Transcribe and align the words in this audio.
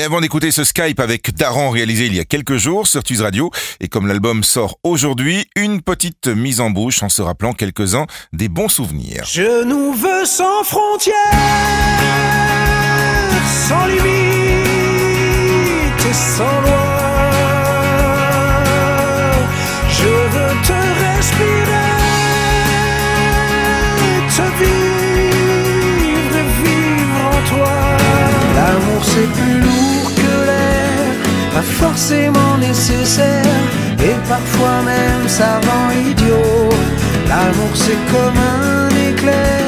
Mais 0.00 0.06
avant 0.06 0.22
d'écouter 0.22 0.50
ce 0.50 0.64
Skype 0.64 0.98
avec 0.98 1.34
Daran 1.34 1.68
réalisé 1.68 2.06
il 2.06 2.14
y 2.14 2.20
a 2.20 2.24
quelques 2.24 2.56
jours 2.56 2.86
sur 2.86 3.02
Tuz 3.02 3.20
Radio, 3.20 3.50
et 3.80 3.88
comme 3.88 4.06
l'album 4.06 4.42
sort 4.42 4.78
aujourd'hui, 4.82 5.44
une 5.56 5.82
petite 5.82 6.26
mise 6.26 6.62
en 6.62 6.70
bouche 6.70 7.02
en 7.02 7.10
se 7.10 7.20
rappelant 7.20 7.52
quelques-uns 7.52 8.06
des 8.32 8.48
bons 8.48 8.68
souvenirs. 8.68 9.24
Je 9.30 9.62
nous 9.62 9.92
veux 9.92 10.24
sans 10.24 10.64
frontières, 10.64 11.14
sans 13.68 13.84
limite 13.88 14.00
et 16.08 16.14
sans 16.14 16.60
loi. 16.62 17.30
Je 19.90 20.08
veux 20.08 20.54
te 20.66 20.78
respirer, 21.04 21.90
te 24.34 24.46
vivre 24.64 26.40
vivre 26.64 27.20
en 27.26 27.40
toi. 27.50 27.74
L'amour 28.54 29.04
c'est 29.04 29.30
plus 29.32 29.69
forcément 31.80 32.54
nécessaire, 32.58 33.62
et 34.08 34.16
parfois 34.28 34.78
même 34.92 35.26
savant 35.28 35.88
idiot. 36.10 36.68
L'amour 37.28 37.72
c'est 37.74 38.02
comme 38.12 38.38
un 38.56 38.88
éclair, 39.10 39.59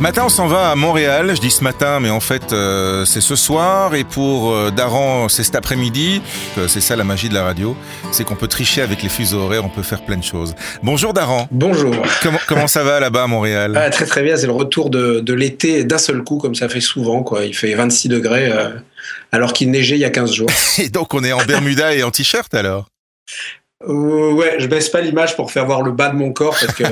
Ce 0.00 0.02
matin, 0.02 0.22
on 0.24 0.30
s'en 0.30 0.46
va 0.46 0.70
à 0.70 0.74
Montréal. 0.76 1.36
Je 1.36 1.42
dis 1.42 1.50
ce 1.50 1.62
matin, 1.62 2.00
mais 2.00 2.08
en 2.08 2.20
fait, 2.20 2.54
euh, 2.54 3.04
c'est 3.04 3.20
ce 3.20 3.36
soir. 3.36 3.94
Et 3.94 4.04
pour 4.04 4.50
euh, 4.50 4.70
Daran, 4.70 5.28
c'est 5.28 5.44
cet 5.44 5.56
après-midi. 5.56 6.22
Euh, 6.56 6.68
c'est 6.68 6.80
ça 6.80 6.96
la 6.96 7.04
magie 7.04 7.28
de 7.28 7.34
la 7.34 7.44
radio. 7.44 7.76
C'est 8.10 8.24
qu'on 8.24 8.34
peut 8.34 8.48
tricher 8.48 8.80
avec 8.80 9.02
les 9.02 9.10
fuseaux 9.10 9.40
horaires, 9.40 9.62
on 9.62 9.68
peut 9.68 9.82
faire 9.82 10.00
plein 10.00 10.16
de 10.16 10.24
choses. 10.24 10.54
Bonjour 10.82 11.12
Daran. 11.12 11.48
Bonjour. 11.50 11.94
Comment, 12.22 12.38
comment 12.48 12.66
ça 12.66 12.82
va 12.82 12.98
là-bas 12.98 13.24
à 13.24 13.26
Montréal? 13.26 13.74
Ah, 13.76 13.90
très 13.90 14.06
très 14.06 14.22
bien, 14.22 14.38
c'est 14.38 14.46
le 14.46 14.52
retour 14.52 14.88
de, 14.88 15.20
de 15.20 15.34
l'été 15.34 15.84
d'un 15.84 15.98
seul 15.98 16.24
coup, 16.24 16.38
comme 16.38 16.54
ça 16.54 16.70
fait 16.70 16.80
souvent. 16.80 17.22
Quoi. 17.22 17.44
Il 17.44 17.54
fait 17.54 17.74
26 17.74 18.08
degrés 18.08 18.50
euh, 18.50 18.70
alors 19.32 19.52
qu'il 19.52 19.70
neigeait 19.70 19.96
il 19.96 20.00
y 20.00 20.06
a 20.06 20.10
15 20.10 20.32
jours. 20.32 20.48
Et 20.78 20.88
donc, 20.88 21.12
on 21.12 21.22
est 21.22 21.32
en 21.32 21.44
Bermuda 21.44 21.94
et 21.94 22.04
en 22.04 22.10
t-shirt 22.10 22.54
alors? 22.54 22.86
Euh, 23.88 24.32
ouais, 24.32 24.56
je 24.58 24.66
baisse 24.66 24.90
pas 24.90 25.00
l'image 25.00 25.36
pour 25.36 25.50
faire 25.50 25.64
voir 25.64 25.80
le 25.82 25.90
bas 25.92 26.10
de 26.10 26.14
mon 26.16 26.32
corps 26.34 26.54
parce 26.60 26.74
que 26.74 26.84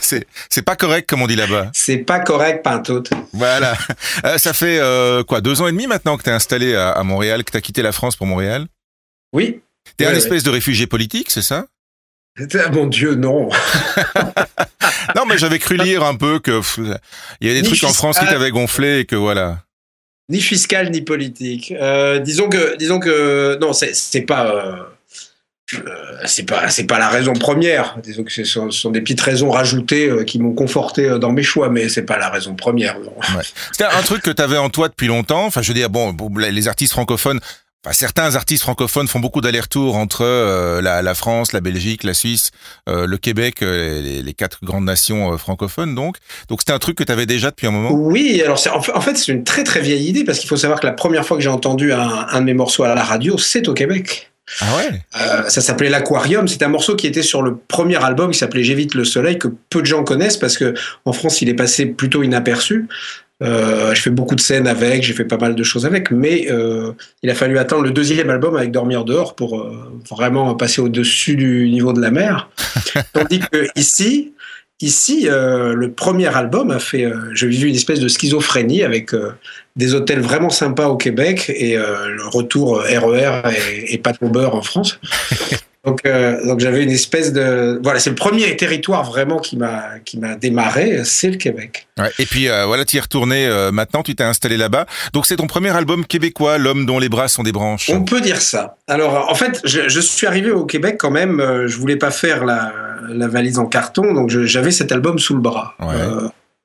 C'est 0.50 0.62
pas 0.62 0.76
correct 0.76 1.08
comme 1.08 1.22
on 1.22 1.26
dit 1.26 1.36
là-bas. 1.36 1.70
c'est 1.72 1.98
pas 1.98 2.20
correct, 2.20 2.62
pantoute. 2.62 3.10
Voilà. 3.32 3.74
Euh, 4.26 4.36
ça 4.36 4.52
fait 4.52 4.78
euh, 4.78 5.24
quoi 5.24 5.40
deux 5.40 5.62
ans 5.62 5.68
et 5.68 5.72
demi 5.72 5.86
maintenant 5.86 6.18
que 6.18 6.22
t'es 6.22 6.30
installé 6.30 6.74
à, 6.74 6.90
à 6.90 7.02
Montréal, 7.02 7.44
que 7.44 7.50
t'as 7.52 7.62
quitté 7.62 7.80
la 7.80 7.92
France 7.92 8.14
pour 8.16 8.26
Montréal? 8.26 8.66
Oui. 9.32 9.62
T'es 9.96 10.04
Ouais, 10.04 10.10
un 10.10 10.12
ouais. 10.14 10.18
espèce 10.18 10.42
de 10.42 10.50
réfugié 10.50 10.86
politique, 10.86 11.30
c'est 11.30 11.42
ça? 11.42 11.64
Ah, 12.38 12.68
mon 12.70 12.86
Dieu, 12.86 13.14
non. 13.14 13.48
Non, 15.16 15.24
mais 15.26 15.36
j'avais 15.36 15.58
cru 15.58 15.76
lire 15.78 16.04
un 16.04 16.14
peu 16.14 16.38
que 16.38 16.58
pff, 16.58 16.78
il 17.40 17.48
y 17.48 17.50
a 17.50 17.54
des 17.54 17.62
Ni 17.62 17.68
trucs 17.68 17.84
en 17.84 17.92
France 17.92 18.18
qui 18.18 18.24
t'avaient 18.26 18.50
gonflé 18.50 19.00
et 19.00 19.04
que 19.04 19.16
voilà. 19.16 19.58
Ni 20.28 20.40
fiscal 20.40 20.90
ni 20.90 21.02
politique. 21.02 21.74
Disons 22.22 22.48
que, 22.48 22.76
disons 22.76 23.00
que, 23.00 23.58
non, 23.60 23.72
c'est 23.72 23.94
c'est 23.94 24.22
pas. 24.22 24.91
Euh, 25.74 26.16
c'est 26.26 26.44
pas 26.44 26.68
c'est 26.68 26.84
pas 26.84 26.98
la 26.98 27.08
raison 27.08 27.32
première 27.32 27.96
disons 28.02 28.24
que 28.24 28.32
ce 28.32 28.44
sont, 28.44 28.70
ce 28.70 28.80
sont 28.80 28.90
des 28.90 29.00
petites 29.00 29.20
raisons 29.20 29.50
rajoutées 29.50 30.08
euh, 30.08 30.24
qui 30.24 30.38
m'ont 30.38 30.52
conforté 30.54 31.08
euh, 31.08 31.18
dans 31.18 31.32
mes 31.32 31.42
choix 31.42 31.68
mais 31.68 31.88
c'est 31.88 32.02
pas 32.04 32.18
la 32.18 32.28
raison 32.28 32.54
première 32.54 32.98
non. 33.00 33.12
C'était 33.72 33.84
un 33.84 34.02
truc 34.02 34.22
que 34.22 34.30
t'avais 34.30 34.58
en 34.58 34.70
toi 34.70 34.88
depuis 34.88 35.06
longtemps. 35.06 35.46
Enfin, 35.46 35.62
je 35.62 35.68
veux 35.68 35.74
dire, 35.74 35.90
bon, 35.90 36.14
les 36.36 36.68
artistes 36.68 36.92
francophones. 36.92 37.40
Enfin, 37.84 37.94
certains 37.94 38.36
artistes 38.36 38.62
francophones 38.62 39.08
font 39.08 39.18
beaucoup 39.18 39.40
d'allers-retours 39.40 39.96
entre 39.96 40.22
euh, 40.22 40.80
la, 40.80 41.02
la 41.02 41.14
France, 41.14 41.52
la 41.52 41.60
Belgique, 41.60 42.04
la 42.04 42.14
Suisse, 42.14 42.50
euh, 42.88 43.06
le 43.08 43.16
Québec, 43.16 43.56
les, 43.60 44.22
les 44.22 44.34
quatre 44.34 44.58
grandes 44.62 44.84
nations 44.84 45.36
francophones. 45.36 45.94
Donc, 45.96 46.16
donc 46.48 46.60
c'était 46.60 46.72
un 46.72 46.78
truc 46.78 46.96
que 46.96 47.02
t'avais 47.02 47.26
déjà 47.26 47.50
depuis 47.50 47.66
un 47.66 47.72
moment? 47.72 47.90
Oui, 47.92 48.40
alors 48.44 48.58
c'est- 48.58 48.70
en 48.70 48.80
fait, 48.82 48.92
en 48.92 49.00
fait, 49.00 49.16
c'est 49.16 49.32
une 49.32 49.42
très 49.42 49.64
très 49.64 49.80
vieille 49.80 50.06
idée 50.08 50.22
parce 50.22 50.38
qu'il 50.38 50.48
faut 50.48 50.56
savoir 50.56 50.78
que 50.78 50.86
la 50.86 50.92
première 50.92 51.26
fois 51.26 51.36
que 51.36 51.42
j'ai 51.42 51.48
entendu 51.48 51.92
un, 51.92 52.26
un 52.30 52.40
de 52.40 52.44
mes 52.46 52.54
morceaux 52.54 52.84
à 52.84 52.94
la 52.94 53.02
radio, 53.02 53.36
c'est 53.36 53.66
au 53.68 53.74
Québec. 53.74 54.31
Ah 54.60 54.76
ouais. 54.76 55.02
Euh, 55.20 55.48
ça 55.48 55.60
s'appelait 55.60 55.88
l'Aquarium. 55.88 56.48
C'est 56.48 56.62
un 56.62 56.68
morceau 56.68 56.96
qui 56.96 57.06
était 57.06 57.22
sur 57.22 57.42
le 57.42 57.56
premier 57.56 58.02
album 58.02 58.30
qui 58.30 58.38
s'appelait 58.38 58.62
J'évite 58.62 58.94
le 58.94 59.04
soleil 59.04 59.38
que 59.38 59.48
peu 59.70 59.80
de 59.80 59.86
gens 59.86 60.04
connaissent 60.04 60.36
parce 60.36 60.58
que 60.58 60.74
en 61.04 61.12
France 61.12 61.42
il 61.42 61.48
est 61.48 61.54
passé 61.54 61.86
plutôt 61.86 62.22
inaperçu. 62.22 62.88
Euh, 63.42 63.92
je 63.94 64.00
fais 64.00 64.10
beaucoup 64.10 64.36
de 64.36 64.40
scènes 64.40 64.68
avec, 64.68 65.02
j'ai 65.02 65.14
fait 65.14 65.24
pas 65.24 65.36
mal 65.36 65.54
de 65.54 65.62
choses 65.62 65.84
avec, 65.84 66.10
mais 66.10 66.46
euh, 66.50 66.92
il 67.22 67.30
a 67.30 67.34
fallu 67.34 67.58
attendre 67.58 67.82
le 67.82 67.90
deuxième 67.90 68.30
album 68.30 68.54
avec 68.56 68.70
Dormir 68.70 69.04
dehors 69.04 69.34
pour 69.34 69.60
euh, 69.60 70.00
vraiment 70.08 70.54
passer 70.54 70.80
au-dessus 70.80 71.34
du 71.34 71.68
niveau 71.68 71.92
de 71.92 72.00
la 72.00 72.10
mer. 72.10 72.50
Tandis 73.12 73.40
que 73.40 73.66
ici, 73.74 74.32
ici, 74.80 75.28
euh, 75.28 75.74
le 75.74 75.92
premier 75.92 76.34
album 76.34 76.70
a 76.70 76.78
fait, 76.78 77.04
euh, 77.04 77.30
je 77.34 77.46
vis 77.46 77.62
une 77.62 77.74
espèce 77.74 78.00
de 78.00 78.08
schizophrénie 78.08 78.82
avec 78.82 79.14
euh, 79.14 79.32
des 79.76 79.94
hôtels 79.94 80.20
vraiment 80.20 80.50
sympas 80.50 80.88
au 80.88 80.96
Québec 80.96 81.50
et 81.54 81.76
euh, 81.76 82.08
le 82.08 82.26
retour 82.26 82.82
RER 82.82 83.42
et, 83.50 83.94
et 83.94 83.98
pâte 83.98 84.16
au 84.20 84.28
beurre 84.28 84.54
en 84.54 84.62
France. 84.62 84.98
Donc, 85.84 86.00
euh, 86.06 86.46
donc 86.46 86.60
j'avais 86.60 86.84
une 86.84 86.90
espèce 86.90 87.32
de 87.32 87.80
voilà, 87.82 87.98
c'est 87.98 88.10
le 88.10 88.16
premier 88.16 88.56
territoire 88.56 89.02
vraiment 89.02 89.40
qui 89.40 89.56
m'a 89.56 89.98
qui 90.04 90.16
m'a 90.16 90.36
démarré, 90.36 91.00
c'est 91.04 91.28
le 91.28 91.36
Québec. 91.36 91.88
Ouais. 91.98 92.10
Et 92.20 92.26
puis 92.26 92.48
euh, 92.48 92.66
voilà, 92.66 92.84
tu 92.84 92.96
y 92.96 92.98
es 92.98 93.02
retourné 93.02 93.46
euh, 93.46 93.72
maintenant, 93.72 94.04
tu 94.04 94.14
t'es 94.14 94.22
installé 94.22 94.56
là-bas. 94.56 94.86
Donc 95.12 95.26
c'est 95.26 95.36
ton 95.36 95.48
premier 95.48 95.70
album 95.70 96.06
québécois, 96.06 96.58
L'homme 96.58 96.86
dont 96.86 97.00
les 97.00 97.08
bras 97.08 97.26
sont 97.26 97.42
des 97.42 97.50
branches. 97.50 97.90
On 97.92 98.04
peut 98.04 98.20
dire 98.20 98.40
ça. 98.40 98.76
Alors 98.86 99.28
en 99.28 99.34
fait, 99.34 99.60
je, 99.64 99.88
je 99.88 100.00
suis 100.00 100.28
arrivé 100.28 100.52
au 100.52 100.66
Québec 100.66 100.96
quand 101.00 101.10
même. 101.10 101.42
je 101.66 101.76
voulais 101.76 101.96
pas 101.96 102.12
faire 102.12 102.44
la, 102.44 102.72
la 103.08 103.26
valise 103.26 103.58
en 103.58 103.66
carton, 103.66 104.14
donc 104.14 104.30
j'avais 104.30 104.70
cet 104.70 104.92
album 104.92 105.18
sous 105.18 105.34
le 105.34 105.40
bras. 105.40 105.74
Ouais. 105.80 105.96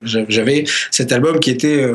J'avais 0.03 0.65
cet 0.91 1.11
album 1.11 1.39
qui 1.39 1.49
était 1.49 1.91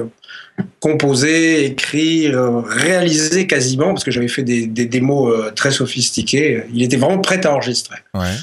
composé, 0.80 1.64
écrit, 1.64 2.26
euh, 2.28 2.60
réalisé 2.60 3.46
quasiment 3.46 3.88
parce 3.88 4.04
que 4.04 4.10
j'avais 4.10 4.28
fait 4.28 4.42
des, 4.42 4.66
des 4.66 4.86
démos 4.86 5.32
euh, 5.32 5.50
très 5.50 5.70
sophistiquées. 5.70 6.64
Il 6.74 6.82
était 6.82 6.96
vraiment 6.96 7.18
prêt 7.18 7.44
à 7.46 7.52
enregistrer. 7.54 7.96
Ouais. 8.14 8.34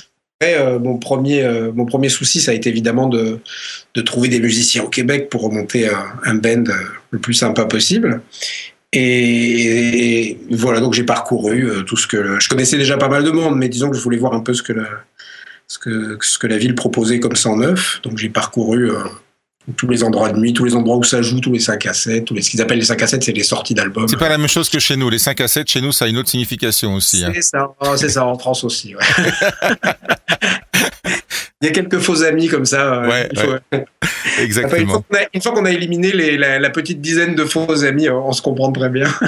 Après, 0.41 0.57
euh, 0.57 0.79
mon, 0.79 0.97
premier, 0.97 1.43
euh, 1.43 1.71
mon 1.73 1.85
premier 1.85 2.07
souci, 2.09 2.39
ça 2.39 2.51
a 2.51 2.53
été 2.53 2.69
évidemment 2.69 3.07
de, 3.07 3.39
de 3.93 4.01
trouver 4.01 4.29
des 4.29 4.39
musiciens 4.39 4.83
au 4.83 4.87
Québec 4.89 5.27
pour 5.29 5.41
remonter 5.41 5.89
un, 5.89 6.05
un 6.23 6.35
band 6.35 6.63
le 7.11 7.19
plus 7.19 7.33
sympa 7.33 7.65
possible. 7.65 8.21
Et, 8.91 10.29
et 10.29 10.39
voilà, 10.49 10.79
donc 10.79 10.93
j'ai 10.93 11.03
parcouru 11.03 11.67
tout 11.85 11.97
ce 11.97 12.07
que. 12.07 12.39
Je 12.39 12.49
connaissais 12.49 12.77
déjà 12.77 12.97
pas 12.97 13.09
mal 13.09 13.23
de 13.23 13.31
monde, 13.31 13.57
mais 13.57 13.69
disons 13.69 13.89
que 13.91 13.97
je 13.97 14.01
voulais 14.01 14.17
voir 14.17 14.33
un 14.33 14.39
peu 14.39 14.53
ce 14.53 14.63
que, 14.63 14.73
le- 14.73 14.87
ce 15.67 15.77
que, 15.77 16.17
ce 16.21 16.39
que 16.39 16.47
la 16.47 16.57
ville 16.57 16.73
proposait 16.73 17.19
comme 17.19 17.35
ça 17.35 17.49
en 17.49 17.57
neuf. 17.57 17.99
Donc 18.01 18.17
j'ai 18.17 18.29
parcouru 18.29 18.89
euh, 18.89 18.95
tous 19.77 19.87
les 19.87 20.03
endroits 20.03 20.29
de 20.31 20.39
nuit, 20.39 20.53
tous 20.53 20.65
les 20.65 20.75
endroits 20.75 20.97
où 20.97 21.03
ça 21.03 21.21
joue, 21.21 21.39
tous 21.39 21.51
les 21.53 21.59
5 21.59 21.85
à 21.85 21.93
7, 21.93 22.25
tous 22.25 22.33
les, 22.33 22.41
ce 22.41 22.49
qu'ils 22.49 22.61
appellent 22.61 22.79
les 22.79 22.85
5 22.85 23.01
à 23.01 23.07
7, 23.07 23.23
c'est 23.23 23.31
les 23.31 23.43
sorties 23.43 23.73
d'albums. 23.73 24.07
C'est 24.07 24.17
pas 24.17 24.29
la 24.29 24.37
même 24.37 24.47
chose 24.47 24.69
que 24.69 24.79
chez 24.79 24.95
nous. 24.95 25.09
Les 25.09 25.19
5 25.19 25.39
à 25.41 25.47
7, 25.47 25.69
chez 25.69 25.81
nous, 25.81 25.91
ça 25.91 26.05
a 26.05 26.07
une 26.07 26.17
autre 26.17 26.29
signification 26.29 26.93
aussi. 26.95 27.23
hein. 27.25 27.31
C'est 27.35 27.41
ça, 27.41 27.69
Oh, 27.81 27.95
c'est 27.97 28.09
ça, 28.09 28.25
en 28.25 28.37
France 28.37 28.63
aussi. 28.63 28.95
ouais. 28.95 29.03
Il 31.61 31.65
y 31.65 31.67
a 31.67 31.71
quelques 31.73 31.99
faux 31.99 32.23
amis 32.23 32.47
comme 32.47 32.63
ça. 32.63 32.93
euh, 33.03 33.09
Ouais, 33.09 33.29
il 33.33 33.37
faut- 33.39 33.51
Après, 33.51 33.65
une, 33.73 33.83
fois 34.31 34.43
Exactement. 34.43 35.01
qu'on 35.09 35.17
a, 35.17 35.21
une 35.33 35.41
fois 35.41 35.51
qu'on 35.51 35.65
a 35.65 35.71
éliminé 35.71 36.13
les- 36.13 36.37
la, 36.37 36.57
la 36.57 36.69
petite 36.69 37.01
dizaine 37.01 37.35
de 37.35 37.43
faux 37.43 37.83
amis, 37.83 38.07
euh, 38.07 38.13
on 38.13 38.31
se 38.31 38.41
comprend 38.41 38.71
très 38.71 38.89
bien. 38.89 39.07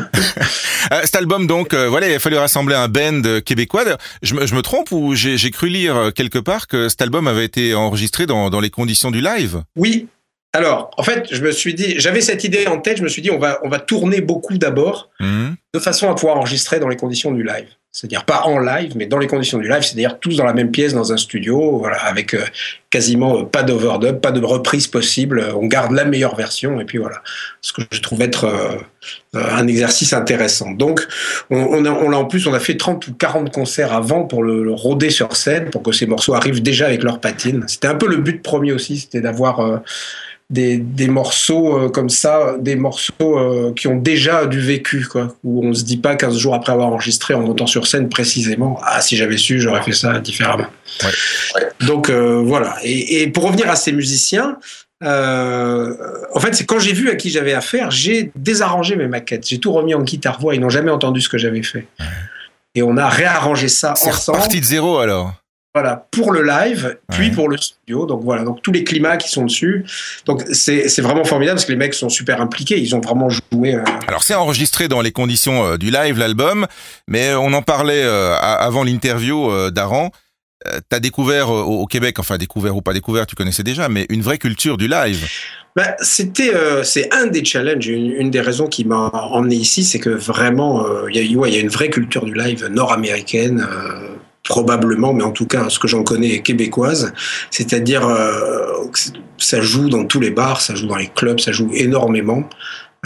Euh, 0.91 0.99
cet 1.03 1.15
album, 1.15 1.45
donc, 1.45 1.73
euh, 1.75 1.87
voilà, 1.87 2.09
il 2.09 2.15
a 2.15 2.19
fallu 2.19 2.35
rassembler 2.37 2.75
un 2.75 2.87
band 2.87 3.21
québécois. 3.45 3.83
Je 4.23 4.33
me, 4.33 4.47
je 4.47 4.55
me 4.55 4.61
trompe 4.63 4.91
ou 4.91 5.13
j'ai 5.15 5.37
cru 5.51 5.69
lire 5.69 6.11
quelque 6.15 6.39
part 6.39 6.67
que 6.67 6.89
cet 6.89 7.01
album 7.03 7.27
avait 7.27 7.45
été 7.45 7.75
enregistré 7.75 8.25
dans, 8.25 8.49
dans 8.49 8.59
les 8.59 8.71
conditions 8.71 9.11
du 9.11 9.21
live? 9.21 9.61
Oui. 9.77 10.07
Alors, 10.53 10.91
en 10.97 11.03
fait, 11.03 11.27
je 11.31 11.41
me 11.41 11.51
suis 11.51 11.73
dit, 11.73 11.95
j'avais 11.97 12.21
cette 12.21 12.43
idée 12.43 12.67
en 12.67 12.79
tête. 12.79 12.97
Je 12.97 13.03
me 13.03 13.07
suis 13.07 13.21
dit, 13.21 13.31
on 13.31 13.39
va, 13.39 13.59
on 13.63 13.69
va 13.69 13.79
tourner 13.79 14.21
beaucoup 14.21 14.57
d'abord. 14.57 15.09
Mhm. 15.19 15.55
de 15.73 15.79
façon 15.79 16.09
à 16.09 16.15
pouvoir 16.15 16.37
enregistrer 16.37 16.79
dans 16.79 16.89
les 16.89 16.97
conditions 16.97 17.31
du 17.31 17.43
live. 17.43 17.67
C'est-à-dire 17.93 18.25
pas 18.25 18.43
en 18.43 18.59
live, 18.59 18.93
mais 18.95 19.05
dans 19.05 19.17
les 19.17 19.27
conditions 19.27 19.57
du 19.57 19.67
live, 19.67 19.81
c'est-à-dire 19.81 20.19
tous 20.19 20.37
dans 20.37 20.45
la 20.45 20.53
même 20.53 20.71
pièce, 20.71 20.93
dans 20.93 21.11
un 21.11 21.17
studio, 21.17 21.77
voilà, 21.77 21.97
avec 21.97 22.33
euh, 22.33 22.43
quasiment 22.89 23.39
euh, 23.39 23.43
pas 23.43 23.63
d'overdub, 23.63 24.19
pas 24.19 24.31
de 24.31 24.43
reprise 24.43 24.87
possible. 24.87 25.45
On 25.55 25.67
garde 25.67 25.91
la 25.91 26.05
meilleure 26.05 26.35
version, 26.35 26.79
et 26.79 26.85
puis 26.85 26.97
voilà. 26.97 27.21
Ce 27.61 27.73
que 27.73 27.81
je 27.91 27.99
trouve 28.01 28.21
être 28.21 28.45
euh, 28.45 28.77
un 29.33 29.67
exercice 29.67 30.13
intéressant. 30.13 30.71
Donc, 30.71 31.05
on, 31.49 31.57
on, 31.57 31.85
a, 31.85 31.89
on 31.89 32.11
a, 32.11 32.15
en 32.15 32.25
plus, 32.25 32.47
on 32.47 32.53
a 32.53 32.59
fait 32.59 32.77
30 32.77 33.07
ou 33.07 33.13
40 33.13 33.51
concerts 33.51 33.93
avant 33.93 34.23
pour 34.23 34.43
le, 34.43 34.63
le 34.63 34.73
rôder 34.73 35.09
sur 35.09 35.35
scène, 35.35 35.69
pour 35.69 35.83
que 35.83 35.91
ces 35.91 36.05
morceaux 36.05 36.33
arrivent 36.33 36.61
déjà 36.61 36.87
avec 36.87 37.03
leur 37.03 37.19
patine. 37.19 37.65
C'était 37.67 37.87
un 37.87 37.95
peu 37.95 38.07
le 38.07 38.17
but 38.17 38.41
premier 38.41 38.71
aussi, 38.71 38.99
c'était 38.99 39.21
d'avoir 39.21 39.81
des, 40.51 40.77
des, 40.77 41.07
morceaux 41.07 41.77
euh, 41.77 41.89
comme 41.89 42.09
ça, 42.09 42.55
des 42.59 42.75
morceaux 42.75 43.11
euh, 43.21 43.73
qui 43.73 43.87
ont 43.87 43.95
déjà 43.95 44.45
du 44.45 44.59
vécu, 44.59 45.07
quoi, 45.09 45.33
où 45.43 45.65
on 45.65 45.73
se 45.73 45.83
dit 45.83 45.97
pas 45.97 46.15
15 46.15 46.37
jours 46.37 46.53
après 46.53 46.73
avoir 46.73 46.89
enregistré 46.89 47.33
en 47.33 47.41
montant 47.41 47.67
sur 47.67 47.87
scène 47.87 48.09
précisément, 48.09 48.79
ah 48.83 49.01
si 49.01 49.15
j'avais 49.17 49.37
su, 49.37 49.59
j'aurais 49.59 49.81
fait 49.81 49.93
ça 49.93 50.19
différemment. 50.19 50.67
Ouais. 51.03 51.09
Ouais. 51.55 51.67
Donc 51.87 52.09
euh, 52.09 52.41
voilà. 52.45 52.75
Et, 52.83 53.21
et, 53.21 53.27
pour 53.27 53.45
revenir 53.45 53.69
à 53.69 53.75
ces 53.75 53.93
musiciens, 53.93 54.57
euh, 55.03 55.95
en 56.33 56.39
fait, 56.39 56.53
c'est 56.53 56.65
quand 56.65 56.79
j'ai 56.79 56.93
vu 56.93 57.09
à 57.09 57.15
qui 57.15 57.29
j'avais 57.29 57.53
affaire, 57.53 57.89
j'ai 57.89 58.31
désarrangé 58.35 58.95
mes 58.95 59.07
maquettes, 59.07 59.47
j'ai 59.47 59.59
tout 59.59 59.71
remis 59.71 59.95
en 59.95 60.01
guitare 60.01 60.39
voix, 60.39 60.53
ils 60.53 60.61
n'ont 60.61 60.69
jamais 60.69 60.91
entendu 60.91 61.21
ce 61.21 61.29
que 61.29 61.37
j'avais 61.37 61.63
fait. 61.63 61.87
Ouais. 61.99 62.05
Et 62.75 62.83
on 62.83 62.97
a 62.97 63.09
réarrangé 63.09 63.67
ça 63.67 63.93
ensemble. 63.93 64.15
C'est 64.17 64.31
parti 64.31 64.59
de 64.61 64.65
zéro 64.65 64.99
alors. 64.99 65.33
Voilà, 65.73 66.05
pour 66.11 66.33
le 66.33 66.43
live, 66.43 66.97
puis 67.11 67.29
ouais. 67.29 67.31
pour 67.33 67.47
le 67.47 67.55
studio. 67.55 68.05
Donc 68.05 68.23
voilà, 68.25 68.43
donc 68.43 68.61
tous 68.61 68.73
les 68.73 68.83
climats 68.83 69.15
qui 69.15 69.29
sont 69.29 69.45
dessus. 69.45 69.85
Donc 70.25 70.43
c'est 70.51 70.99
vraiment 70.99 71.23
formidable 71.23 71.55
parce 71.55 71.65
que 71.65 71.71
les 71.71 71.77
mecs 71.77 71.93
sont 71.93 72.09
super 72.09 72.41
impliqués. 72.41 72.77
Ils 72.77 72.93
ont 72.93 72.99
vraiment 72.99 73.29
joué. 73.29 73.75
Euh... 73.75 73.83
Alors 74.05 74.23
c'est 74.23 74.35
enregistré 74.35 74.89
dans 74.89 74.99
les 74.99 75.13
conditions 75.13 75.65
euh, 75.65 75.77
du 75.77 75.89
live, 75.89 76.19
l'album, 76.19 76.67
mais 77.07 77.33
on 77.35 77.53
en 77.53 77.61
parlait 77.61 78.03
euh, 78.03 78.35
avant 78.37 78.83
l'interview 78.83 79.49
euh, 79.49 79.71
d'Aran. 79.71 80.11
T'as 80.89 80.99
découvert 80.99 81.49
au 81.49 81.87
Québec, 81.87 82.19
enfin 82.19 82.37
découvert 82.37 82.75
ou 82.75 82.83
pas 82.83 82.93
découvert, 82.93 83.25
tu 83.25 83.35
connaissais 83.35 83.63
déjà, 83.63 83.89
mais 83.89 84.05
une 84.09 84.21
vraie 84.21 84.37
culture 84.37 84.77
du 84.77 84.87
live. 84.87 85.27
Ben, 85.75 85.95
c'était, 86.01 86.53
euh, 86.53 86.83
c'est 86.83 87.11
un 87.11 87.25
des 87.25 87.43
challenges, 87.43 87.87
une, 87.87 88.11
une 88.11 88.29
des 88.29 88.41
raisons 88.41 88.67
qui 88.67 88.85
m'a 88.85 89.09
emmené 89.31 89.55
ici, 89.55 89.83
c'est 89.83 89.97
que 89.97 90.11
vraiment, 90.11 90.85
il 91.07 91.15
y, 91.15 91.35
a, 91.35 91.39
ouais, 91.39 91.49
y 91.49 91.55
a 91.55 91.61
une 91.61 91.69
vraie 91.69 91.89
culture 91.89 92.25
du 92.25 92.35
live 92.35 92.67
nord-américaine 92.67 93.67
probablement, 94.51 95.13
mais 95.13 95.23
en 95.23 95.31
tout 95.31 95.47
cas, 95.47 95.69
ce 95.69 95.79
que 95.79 95.87
j'en 95.87 96.03
connais 96.03 96.33
est 96.35 96.41
québécoise. 96.41 97.13
C'est-à-dire, 97.51 98.05
euh, 98.05 98.65
ça 99.37 99.61
joue 99.61 99.87
dans 99.87 100.03
tous 100.03 100.19
les 100.19 100.29
bars, 100.29 100.59
ça 100.59 100.75
joue 100.75 100.87
dans 100.87 100.97
les 100.97 101.07
clubs, 101.07 101.39
ça 101.39 101.53
joue 101.53 101.69
énormément. 101.73 102.43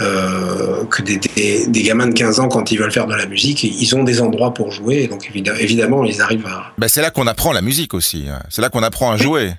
Euh, 0.02 0.84
que 0.90 1.00
des, 1.02 1.16
des, 1.16 1.68
des, 1.68 1.82
gamins 1.82 2.08
de 2.08 2.12
15 2.12 2.40
ans, 2.40 2.48
quand 2.48 2.70
ils 2.70 2.78
veulent 2.78 2.92
faire 2.92 3.06
de 3.06 3.14
la 3.14 3.24
musique, 3.26 3.64
ils 3.64 3.96
ont 3.96 4.04
des 4.04 4.20
endroits 4.20 4.52
pour 4.52 4.70
jouer. 4.70 5.04
Et 5.04 5.08
donc, 5.08 5.30
évidemment, 5.58 6.04
ils 6.04 6.20
arrivent 6.20 6.46
à. 6.46 6.72
Ben, 6.76 6.88
c'est 6.88 7.00
là 7.00 7.10
qu'on 7.10 7.26
apprend 7.26 7.52
la 7.52 7.62
musique 7.62 7.94
aussi. 7.94 8.24
Hein. 8.28 8.42
C'est 8.50 8.60
là 8.60 8.68
qu'on 8.68 8.82
apprend 8.82 9.12
à 9.12 9.16
jouer. 9.16 9.52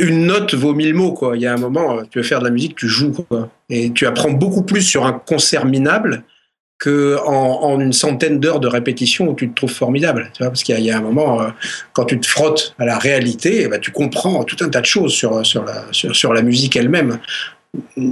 Une 0.00 0.26
note 0.26 0.54
vaut 0.54 0.74
mille 0.74 0.94
mots, 0.94 1.12
quoi. 1.12 1.36
Il 1.36 1.42
y 1.42 1.46
a 1.46 1.52
un 1.52 1.58
moment, 1.58 1.98
tu 2.10 2.18
veux 2.18 2.24
faire 2.24 2.40
de 2.40 2.44
la 2.44 2.50
musique, 2.50 2.74
tu 2.74 2.88
joues, 2.88 3.12
quoi. 3.12 3.50
Et 3.70 3.92
tu 3.92 4.06
apprends 4.06 4.30
beaucoup 4.30 4.62
plus 4.62 4.82
sur 4.82 5.04
un 5.06 5.12
concert 5.12 5.64
minable 5.66 6.24
que 6.84 7.16
en, 7.24 7.80
une 7.80 7.94
centaine 7.94 8.38
d'heures 8.38 8.60
de 8.60 8.68
répétition 8.68 9.30
où 9.30 9.34
tu 9.34 9.48
te 9.48 9.54
trouves 9.54 9.72
formidable. 9.72 10.30
Tu 10.34 10.42
vois, 10.42 10.50
parce 10.50 10.62
qu'il 10.62 10.78
y, 10.78 10.90
a 10.90 10.98
un 10.98 11.00
moment, 11.00 11.40
euh, 11.40 11.48
quand 11.94 12.04
tu 12.04 12.20
te 12.20 12.26
frottes 12.26 12.74
à 12.78 12.84
la 12.84 12.98
réalité, 12.98 13.62
eh 13.62 13.68
ben, 13.68 13.80
tu 13.80 13.90
comprends 13.90 14.44
tout 14.44 14.62
un 14.62 14.68
tas 14.68 14.82
de 14.82 14.86
choses 14.86 15.14
sur, 15.14 15.32
la, 15.32 16.42
musique 16.42 16.76
elle-même. 16.76 17.20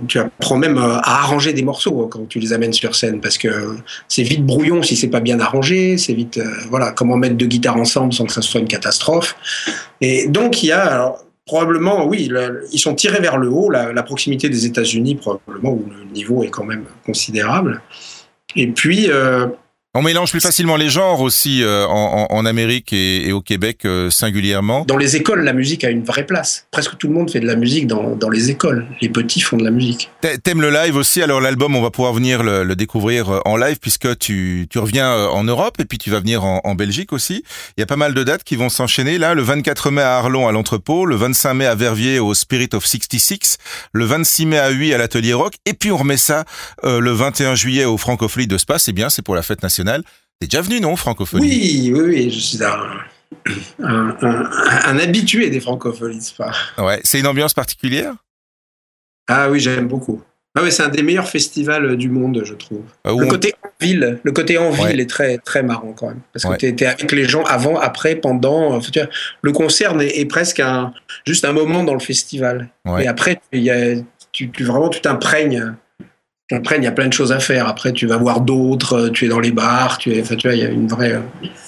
Tu 0.09 0.19
apprends 0.19 0.57
même 0.57 0.79
euh, 0.79 0.97
à 1.03 1.21
arranger 1.21 1.53
des 1.53 1.63
morceaux 1.63 2.07
quand 2.11 2.27
tu 2.27 2.39
les 2.39 2.55
amènes 2.55 2.73
sur 2.73 2.95
scène 2.95 3.21
parce 3.21 3.37
que 3.37 3.77
c'est 4.09 4.23
vite 4.23 4.45
brouillon 4.47 4.83
si 4.83 4.97
c'est 4.97 5.11
pas 5.11 5.21
bien 5.21 5.39
arrangé, 5.39 5.99
c'est 5.99 6.15
vite 6.15 6.39
euh, 6.39 6.51
voilà 6.71 6.93
comment 6.93 7.17
mettre 7.19 7.37
deux 7.37 7.47
guitares 7.47 7.77
ensemble 7.77 8.15
sans 8.15 8.25
que 8.25 8.33
ça 8.33 8.41
soit 8.41 8.61
une 8.61 8.69
catastrophe. 8.69 9.37
Et 10.01 10.29
donc 10.29 10.63
il 10.63 10.69
y 10.69 10.73
a 10.73 11.15
probablement 11.47 12.07
oui 12.07 12.29
ils 12.73 12.79
sont 12.79 12.95
tirés 12.95 13.21
vers 13.21 13.37
le 13.37 13.51
haut, 13.51 13.71
la 13.71 14.03
proximité 14.03 14.49
des 14.49 14.67
États-Unis 14.67 15.15
probablement 15.17 15.75
où 15.75 15.85
le 15.89 16.13
niveau 16.13 16.43
est 16.43 16.51
quand 16.51 16.65
même 16.65 16.87
considérable. 17.05 17.81
Et 18.57 18.67
puis. 18.69 19.11
Euh, 19.11 19.47
on 19.95 20.01
mélange 20.01 20.31
plus 20.31 20.41
facilement 20.41 20.77
les 20.77 20.89
genres 20.89 21.21
aussi 21.21 21.63
euh, 21.63 21.87
en, 21.87 22.27
en, 22.31 22.47
Amérique 22.47 22.95
et, 22.95 23.29
et, 23.29 23.33
au 23.33 23.43
Québec 23.43 23.85
euh, 23.85 24.09
singulièrement. 24.09 24.87
Dans 24.87 24.97
les 24.97 25.17
écoles, 25.17 25.45
la 25.45 25.53
musique 25.53 25.85
a 25.85 25.91
une 25.91 26.03
vraie 26.03 26.25
place. 26.25 26.67
Presque 26.71 26.97
tout 26.97 27.09
le 27.09 27.13
monde 27.13 27.31
fait 27.31 27.41
de 27.41 27.47
la 27.47 27.57
musique 27.57 27.87
dans, 27.87 28.17
dans 28.17 28.31
les 28.31 28.49
écoles. 28.51 28.87
Les 29.03 29.11
petits 29.11 29.43
font 29.43 29.59
de 29.59 29.65
la 29.65 29.71
musique. 29.71 30.11
T'aimes 30.45 30.63
le 30.63 30.71
live 30.71 30.97
aussi? 30.97 31.23
Alors 31.23 31.43
l'album, 31.43 31.77
on 31.77 31.83
va 31.83 31.91
pouvoir 31.91 32.15
venir 32.15 32.43
le, 32.43 32.65
le, 32.65 32.75
découvrir 32.75 33.43
en 33.45 33.59
live 33.59 33.79
puisque 33.81 34.19
tu, 34.19 34.67
tu 34.71 34.79
reviens 34.79 35.15
en 35.15 35.45
Europe 35.45 35.79
et 35.79 35.85
puis 35.85 35.99
tu 35.99 36.09
vas 36.09 36.21
venir 36.21 36.43
en, 36.43 36.63
en 36.65 36.75
Belgique 36.75 37.13
aussi. 37.13 37.45
Il 37.77 37.81
y 37.81 37.83
a 37.83 37.87
pas 37.87 37.97
mal 37.97 38.15
de 38.15 38.25
dates 38.25 38.45
qui 38.45 38.57
vont 38.57 38.71
s'enchaîner 38.71 39.19
là. 39.19 39.35
Le 39.35 39.43
24 39.43 39.91
mai 39.91 40.01
à 40.01 40.17
Arlon 40.17 40.49
à 40.49 40.53
l'entrepôt, 40.53 41.05
le 41.05 41.17
25 41.17 41.53
mai 41.53 41.67
à 41.67 41.75
Verviers 41.75 42.19
au 42.19 42.33
Spirit 42.33 42.71
of 42.73 42.87
66, 42.87 43.59
le 43.93 44.07
26 44.07 44.47
mai 44.47 44.59
à 44.59 44.71
Huy 44.71 44.95
à 44.95 44.99
l'Atelier 44.99 45.35
Rock 45.35 45.53
et 45.67 45.75
puis 45.75 45.93
on 45.93 45.99
remet 45.99 46.17
ça 46.17 46.47
euh, 46.85 46.99
le 46.99 47.13
21 47.13 47.57
juillet 47.57 47.85
au 47.85 47.99
Francophonie 47.99 48.47
de 48.47 48.57
Spa. 48.57 48.79
C'est 48.79 48.93
bien, 48.95 49.11
c'est 49.11 49.21
pour 49.21 49.35
la 49.35 49.43
fête 49.43 49.63
nationale. 49.63 49.82
T'es 49.85 50.47
déjà 50.49 50.61
venu, 50.61 50.81
non, 50.81 50.97
francophonie? 50.97 51.49
Oui, 51.49 51.93
oui, 51.95 52.01
oui, 52.01 52.31
je 52.31 52.41
suis 52.41 52.65
un, 52.65 53.01
un, 53.83 54.17
un, 54.21 54.51
un 54.85 54.99
habitué 54.99 55.51
des 55.51 55.61
francophonies. 55.61 56.35
Ouais, 56.79 57.01
c'est 57.05 57.21
une 57.21 57.27
ambiance 57.27 57.55
particulière? 57.55 58.15
Ah 59.29 59.49
oui, 59.51 59.61
j'aime 59.61 59.89
beaucoup. 59.89 60.21
Ah 60.55 60.63
ouais, 60.63 60.71
c'est 60.71 60.83
un 60.83 60.89
des 60.89 61.03
meilleurs 61.03 61.29
festivals 61.29 61.97
du 61.97 62.11
monde, 62.11 62.43
je 62.45 62.53
trouve. 62.53 62.83
Ah, 63.05 63.13
le 63.17 63.27
côté 63.27 63.55
en 63.63 63.69
ville, 63.81 64.19
le 64.23 64.33
côté 64.33 64.59
en 64.59 64.71
ville 64.71 65.01
est 65.01 65.09
très 65.09 65.39
très 65.39 65.63
marrant 65.63 65.95
quand 65.95 66.09
même, 66.09 66.21
parce 66.33 66.45
que 66.45 66.59
tu 66.59 66.85
es, 66.85 66.87
avec 66.87 67.11
les 67.11 67.25
gens 67.25 67.43
avant, 67.45 67.79
après, 67.79 68.17
pendant. 68.17 68.79
Le 69.43 69.53
concert 69.53 69.99
est, 70.01 70.19
est 70.19 70.27
presque 70.27 70.61
un, 70.61 70.93
juste 71.27 71.47
un 71.47 71.55
moment 71.55 71.85
dans 71.85 71.95
le 71.95 72.01
festival. 72.01 72.69
Ouais. 72.85 73.05
Et 73.05 73.07
après, 73.07 73.41
il 73.53 73.63
y 73.63 73.71
a, 73.71 73.95
tu, 74.33 74.51
tu 74.51 74.65
vraiment 74.65 74.91
tu 74.91 75.01
t'imprègnes 75.01 75.75
après, 76.53 76.77
il 76.77 76.85
y 76.85 76.87
a 76.87 76.93
plein 76.93 77.09
de 77.09 77.13
choses 77.13 77.33
à 77.33 77.39
faire. 77.39 77.69
Après, 77.69 77.93
tu 77.93 78.07
vas 78.07 78.17
voir 78.17 78.41
d'autres, 78.41 79.09
tu 79.09 79.27
es 79.27 79.29
dans 79.29 79.41
les 79.41 79.53
bars, 79.53 79.99
tu 79.99 80.15
es, 80.15 80.21
enfin, 80.21 80.37
tu 80.37 80.49
vois, 80.49 80.57
il 80.57 80.63
y 80.63 80.67
a 80.67 80.69
une 80.69 80.89
vraie. 80.89 81.21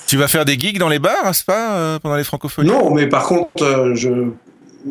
Tu 0.07 0.17
vas 0.17 0.29
faire 0.29 0.45
des 0.45 0.59
gigs 0.59 0.79
dans 0.79 0.89
les 0.89 0.99
bars, 0.99 1.25
n'est-ce 1.25 1.45
pas, 1.45 1.77
euh, 1.77 1.99
pendant 1.99 2.17
les 2.17 2.25
francophonies 2.25 2.69
Non, 2.69 2.95
mais 2.95 3.07
par 3.07 3.25
contre, 3.25 3.63
euh, 3.63 3.95
je 3.95 4.31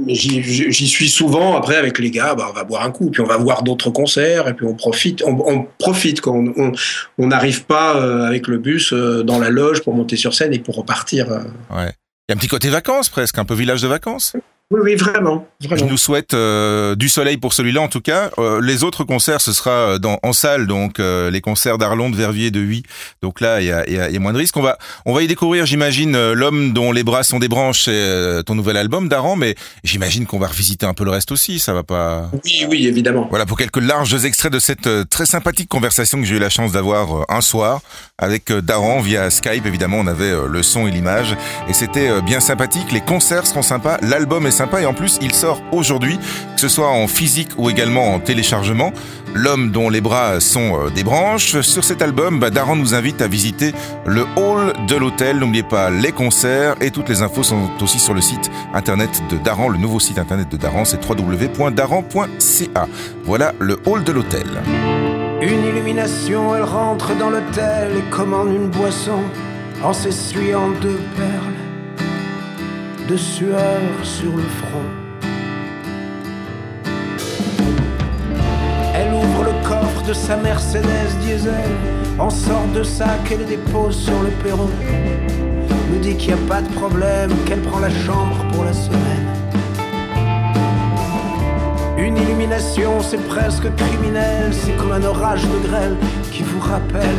j'y 0.08 0.88
suis 0.88 1.10
souvent. 1.10 1.56
Après, 1.56 1.76
avec 1.76 2.00
les 2.00 2.12
gars, 2.12 2.36
bah, 2.36 2.48
on 2.50 2.54
va 2.54 2.64
boire 2.64 2.84
un 2.84 2.92
coup, 2.92 3.10
puis 3.10 3.22
on 3.22 3.26
va 3.26 3.38
voir 3.38 3.64
d'autres 3.64 3.90
concerts, 3.90 4.48
et 4.48 4.54
puis 4.54 4.66
on 4.66 4.74
profite. 4.74 5.24
On, 5.26 5.38
on 5.48 5.68
profite 5.78 6.22
quand 6.22 6.44
on 7.18 7.28
n'arrive 7.28 7.66
pas 7.66 7.98
euh, 7.98 8.26
avec 8.26 8.48
le 8.48 8.58
bus 8.58 8.94
euh, 8.94 9.24
dans 9.24 9.40
la 9.40 9.50
loge 9.50 9.82
pour 9.82 9.94
monter 9.94 10.16
sur 10.16 10.34
scène 10.34 10.54
et 10.54 10.60
pour 10.60 10.76
repartir. 10.76 11.32
Euh. 11.32 11.40
Ouais. 11.70 11.94
Il 12.28 12.32
y 12.32 12.34
a 12.34 12.36
un 12.36 12.38
petit 12.38 12.48
côté 12.48 12.70
vacances 12.70 13.10
presque, 13.10 13.38
un 13.38 13.46
peu 13.46 13.54
village 13.54 13.82
de 13.82 13.88
vacances. 13.88 14.36
Oui, 14.74 14.80
oui, 14.84 14.96
vraiment, 14.96 15.46
vraiment. 15.62 15.86
Je 15.86 15.92
nous 15.92 15.98
souhaite 15.98 16.34
euh, 16.34 16.96
du 16.96 17.08
soleil 17.08 17.38
pour 17.38 17.54
celui-là 17.54 17.80
en 17.80 17.90
tout 17.90 18.02
cas. 18.02 18.32
Euh, 18.40 18.60
les 18.60 18.84
autres 18.84 19.04
concerts, 19.04 19.40
ce 19.40 19.54
sera 19.54 19.70
euh, 19.70 20.00
dans, 20.00 20.18
en 20.24 20.34
salle, 20.34 20.66
donc 20.66 21.00
euh, 21.00 21.30
les 21.30 21.42
concerts 21.42 21.78
d'Arlon, 21.78 22.10
de 22.10 22.16
Verviers, 22.16 22.50
de 22.50 22.60
Huy. 22.60 22.82
Donc 23.22 23.40
là, 23.40 23.62
il 23.62 23.68
y 23.68 23.72
a, 23.72 23.88
y, 23.88 24.00
a, 24.00 24.10
y 24.10 24.16
a, 24.16 24.20
moins 24.20 24.34
de 24.34 24.40
risques. 24.40 24.58
On 24.58 24.64
va, 24.64 24.80
on 25.06 25.14
va 25.14 25.22
y 25.22 25.28
découvrir, 25.28 25.68
j'imagine, 25.68 26.32
l'homme 26.32 26.74
dont 26.74 26.92
les 26.92 27.04
bras 27.04 27.22
sont 27.22 27.38
des 27.38 27.50
branches, 27.50 27.84
c'est 27.84 28.44
ton 28.48 28.56
nouvel 28.56 28.76
album 28.78 29.10
d'Aran, 29.10 29.36
mais 29.36 29.54
j'imagine 29.84 30.26
qu'on 30.26 30.40
va 30.40 30.48
revisiter 30.48 30.88
un 30.88 30.96
peu 30.96 31.04
le 31.04 31.12
reste 31.12 31.32
aussi. 31.32 31.60
Ça 31.60 31.74
va 31.74 31.84
pas 31.84 32.32
Oui, 32.44 32.66
oui, 32.68 32.88
évidemment. 32.88 33.28
Voilà 33.30 33.46
pour 33.46 33.60
quelques 33.60 33.78
larges 33.78 34.26
extraits 34.26 34.52
de 34.52 34.60
cette 34.60 34.90
très 35.10 35.28
sympathique 35.28 35.70
conversation 35.70 36.20
que 36.20 36.26
j'ai 36.26 36.38
eu 36.38 36.40
la 36.40 36.50
chance 36.50 36.72
d'avoir 36.72 37.26
un 37.30 37.42
soir 37.42 37.82
avec 38.18 38.52
Daran 38.52 39.02
via 39.02 39.30
Skype. 39.30 39.68
Évidemment, 39.68 39.98
on 40.00 40.08
avait 40.08 40.34
le 40.50 40.64
son 40.64 40.88
et 40.88 40.92
l'image 40.92 41.36
et 41.70 41.74
c'était 41.74 42.24
bien 42.24 42.40
sympathique. 42.40 42.92
Les 42.92 43.02
concerts 43.02 43.46
seront 43.46 43.62
sympas, 43.62 44.00
l'album 44.02 44.48
est 44.48 44.52
sympa 44.52 44.63
et 44.80 44.86
en 44.86 44.94
plus, 44.94 45.18
il 45.22 45.34
sort 45.34 45.62
aujourd'hui, 45.72 46.18
que 46.56 46.62
ce 46.62 46.68
soit 46.68 46.90
en 46.90 47.08
physique 47.08 47.50
ou 47.58 47.70
également 47.70 48.14
en 48.14 48.20
téléchargement. 48.20 48.92
L'homme 49.34 49.72
dont 49.72 49.90
les 49.90 50.02
bras 50.02 50.40
sont 50.40 50.78
euh, 50.78 50.90
des 50.90 51.04
branches. 51.04 51.60
Sur 51.62 51.84
cet 51.84 52.02
album, 52.02 52.40
bah, 52.40 52.50
Daran 52.50 52.76
nous 52.76 52.94
invite 52.94 53.22
à 53.22 53.28
visiter 53.28 53.74
le 54.06 54.26
hall 54.36 54.74
de 54.88 54.96
l'hôtel. 54.96 55.40
N'oubliez 55.40 55.64
pas 55.64 55.90
les 55.90 56.12
concerts 56.12 56.76
et 56.82 56.92
toutes 56.92 57.10
les 57.10 57.22
infos 57.22 57.44
sont 57.44 57.70
aussi 57.82 58.00
sur 58.00 58.14
le 58.14 58.22
site 58.22 58.52
internet 58.74 59.24
de 59.32 59.38
Daran. 59.38 59.70
Le 59.70 59.80
nouveau 59.80 60.00
site 60.00 60.20
internet 60.20 60.50
de 60.50 60.58
Daran, 60.58 60.86
c'est 60.86 61.00
www.daran.ca. 61.04 62.88
Voilà 63.24 63.54
le 63.60 63.80
hall 63.86 64.04
de 64.04 64.12
l'hôtel. 64.12 64.48
Une 65.42 65.66
illumination, 65.66 66.56
elle 66.56 66.64
rentre 66.64 67.16
dans 67.18 67.30
l'hôtel 67.30 67.98
et 67.98 68.10
commande 68.12 68.50
une 68.50 68.70
boisson 68.70 69.20
de 73.08 73.18
sueur 73.18 73.82
sur 74.04 74.32
le 74.36 74.44
front. 74.44 74.88
Elle 78.96 79.14
ouvre 79.14 79.44
le 79.44 79.68
coffre 79.68 80.04
de 80.08 80.14
sa 80.14 80.38
Mercedes 80.38 81.18
diesel, 81.22 81.54
en 82.20 82.30
sort 82.30 82.68
de 82.74 82.84
sac 82.84 83.32
et 83.32 83.38
le 83.38 83.46
dépose 83.46 83.98
sur 83.98 84.22
le 84.22 84.30
perron. 84.44 84.70
Me 85.92 86.00
dit 86.00 86.16
qu'il 86.16 86.34
n'y 86.34 86.42
a 86.42 86.48
pas 86.48 86.62
de 86.62 86.70
problème, 86.74 87.32
qu'elle 87.46 87.62
prend 87.62 87.80
la 87.80 87.90
chambre 87.90 88.46
pour 88.54 88.64
la 88.64 88.74
semaine. 88.74 89.28
Une 91.98 92.18
illumination, 92.18 93.02
c'est 93.02 93.26
presque 93.28 93.74
criminel, 93.76 94.54
c'est 94.54 94.76
comme 94.78 94.92
un 94.92 95.04
orage 95.04 95.44
de 95.44 95.68
grêle 95.68 95.96
qui 96.32 96.44
vous 96.44 96.60
rappelle 96.60 97.18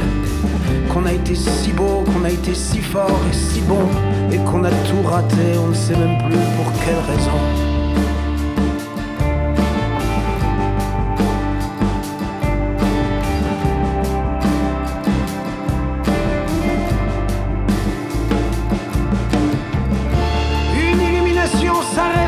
qu'on 0.92 1.06
a 1.06 1.12
été 1.12 1.34
si 1.34 1.72
beau, 1.72 2.04
qu'on 2.12 2.24
a 2.24 2.30
été 2.30 2.54
si 2.54 2.80
fort 2.80 3.20
et 3.30 3.34
si 3.34 3.60
bon, 3.62 3.88
et 4.30 4.38
qu'on 4.38 4.64
a 4.64 4.70
tout 4.70 5.02
raté, 5.04 5.58
on 5.62 5.68
ne 5.68 5.74
sait 5.74 5.96
même 5.96 6.18
plus 6.18 6.38
pour 6.56 6.72
quelle 6.84 7.16
raison. 7.16 7.38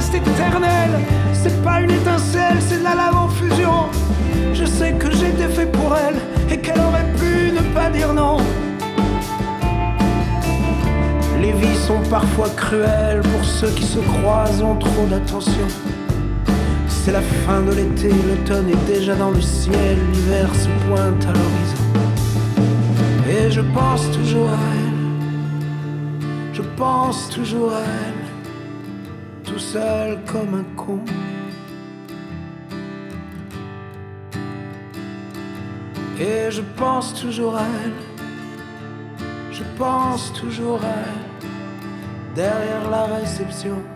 C'est 0.08 0.20
pas 0.20 1.15
sont 11.86 12.02
parfois 12.10 12.48
cruelles 12.56 13.20
pour 13.20 13.44
ceux 13.44 13.70
qui 13.70 13.84
se 13.84 14.00
croisent 14.00 14.64
en 14.64 14.74
trop 14.74 15.06
d'attention. 15.08 15.68
C'est 16.88 17.12
la 17.12 17.20
fin 17.20 17.60
de 17.60 17.72
l'été, 17.74 18.08
l'automne 18.08 18.70
est 18.70 18.86
déjà 18.92 19.14
dans 19.14 19.30
le 19.30 19.40
ciel, 19.40 19.96
l'hiver 20.12 20.48
se 20.52 20.68
pointe 20.84 21.24
à 21.24 21.32
l'horizon. 21.38 21.84
Et 23.28 23.52
je 23.52 23.60
pense 23.60 24.10
toujours 24.10 24.48
à 24.48 24.58
elle, 24.80 26.54
je 26.54 26.62
pense 26.76 27.28
toujours 27.28 27.72
à 27.72 27.82
elle, 28.06 29.44
tout 29.44 29.60
seul 29.60 30.18
comme 30.26 30.54
un 30.62 30.66
con. 30.74 30.98
Et 36.18 36.50
je 36.50 36.62
pense 36.76 37.14
toujours 37.14 37.54
à 37.54 37.66
elle, 37.84 38.00
je 39.52 39.62
pense 39.78 40.32
toujours 40.32 40.80
à 40.82 40.96
elle, 41.10 41.25
derrière 42.36 42.90
la 42.90 43.06
réception. 43.06 43.95